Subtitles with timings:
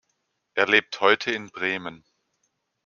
[0.55, 2.03] Er lebt heute in Bremen.